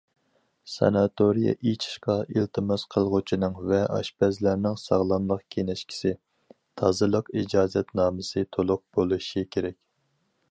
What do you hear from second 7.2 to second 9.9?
ئىجازەتنامىسى تولۇق بولۇشى كېرەك.